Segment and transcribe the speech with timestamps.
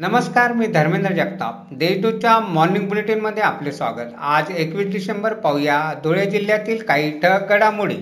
[0.00, 1.74] नमस्कार मी धर्मेंद्र जगताप.
[1.74, 4.14] देशदूतच्या मॉर्निंग बुलेटिनमध्ये आपले स्वागत.
[4.18, 7.96] आज एकवीस डिसेंबर पाहूया धुळे जिल्ह्यातील काही ठळक घडामोडी.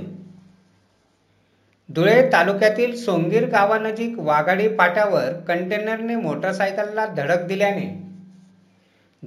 [1.94, 8.02] धुळे तालुक्यातील सोंगीर गावानजीक वाघाडी पाट्यावर कंटेनरने मोटरसायकलला धडक दिल्याने.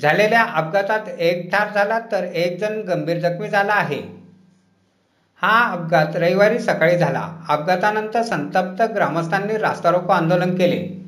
[0.01, 4.01] झालेल्या अपघातात एक ठार झाला तर एक जण गंभीर जखमी झाला आहे.
[5.41, 7.45] हा अपघात रविवारी सकाळी झाला.
[7.49, 11.00] अपघातानंतर संतप्त ग्रामस्थांनी रास्तारोको आंदोलन केले.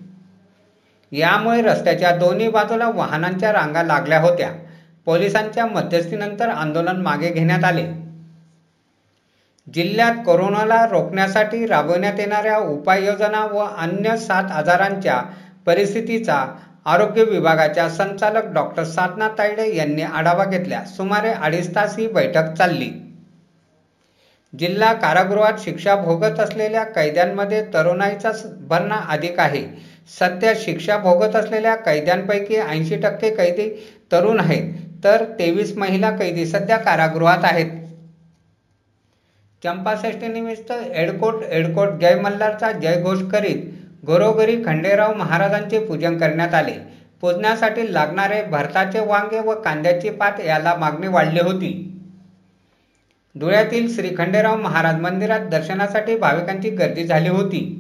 [1.14, 4.50] यामुळे रस्त्याच्या दोन्ही बाजूला वाहनांच्या रांगा लागल्या होत्या.
[5.06, 7.84] पोलिसांच्या मध्यस्थीनंतर आंदोलन मागे घेण्यात आले.
[9.74, 15.22] जिल्ह्यात कोरोनाला रोखण्यासाठी राबवण्यात येणाऱ्या उपाययोजना व अन्य सात आजारांच्या
[15.66, 16.46] परिस्थितीचा
[16.86, 22.90] आरोग्य विभागाच्या संचालक डॉक्टर साधना तायडे यांनी आढावा घेतला सुमारे अडीच तास ही बैठक चालली.
[24.60, 29.93] जिल्हा कारागृहात शिक्षा भोगत असलेल्या कैद्यांमध्ये तरुणाईचा भरणा अधिक आहे.
[30.10, 33.70] सध्या शिक्षा भोगत असलेल्या कैद्यांपैकी ऐंशी टक्के कैदी
[34.12, 34.74] तरुण आहेत
[35.04, 37.70] तर तेवीस महिला कैदी सध्या कारागृहात आहेत.
[39.64, 46.74] चंपाषष्टीनिमित्त एडकोट एडकोट जय मल्हारचा जयघोष करीत घरोघरी खंडेराव महाराजांचे पूजन करण्यात आले.
[47.22, 51.72] पूजण्यासाठी लागणारे भरताचे वांगे व कांद्याची पात याला मागणी वाढली होती.
[53.36, 57.80] धुळ्यातील श्री खंडेराव महाराज मंदिरात दर्शनासाठी भाविकांची गर्दी झाली होती.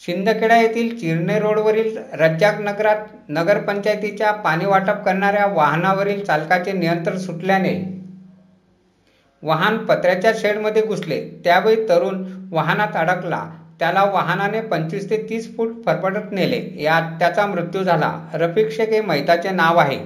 [0.00, 2.96] शिंदखेडा येथील चिरणे रोडवरील रज्जाक नगरात
[3.28, 7.74] नगरपंचायतीच्या पाणी वाटप करणाऱ्या वाहनावरील चालकाचे नियंत्रण सुटल्याने
[9.42, 11.20] वाहन पत्र्याच्या शेडमध्ये घुसले.
[11.44, 13.44] त्यावेळी तरुण वाहनात अडकला.
[13.78, 16.60] त्याला वाहनाने पंचवीस ते तीस फूट फरफटत नेले.
[16.82, 18.12] यात त्याचा मृत्यू झाला.
[18.34, 19.98] रफिक शेख हे मैताचे नाव आहे.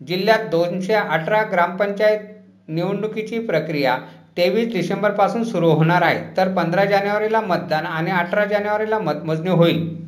[0.00, 2.20] जिल्ह्यात दोनशे अठरा ग्रामपंचायत
[2.68, 3.96] निवडणुकीची प्रक्रिया
[4.40, 6.36] तेवीस डिसेंबरपासून सुरू होणार आहे.
[6.36, 10.00] तर पंधरा जानेवारीला मतदान आणि अठरा जानेवारीला मतमोजणी होईल.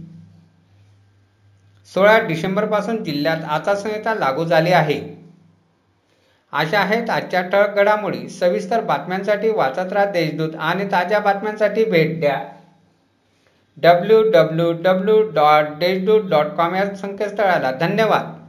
[1.94, 5.00] सोळा डिसेंबरपासून जिल्ह्यात आचारसंहिता लागू झाली आहे.
[6.52, 8.28] अशा आहेत आजच्या ठळक घडामोडी.
[8.28, 12.42] सविस्तर बातम्यांसाठी वाचत राहा देशदूत आणि ताज्या बातम्यांसाठी भेट द्या.
[13.76, 17.70] W W W dot Deshdoot dot com या संकेतस्थळाला.
[17.70, 18.41] धन्यवाद.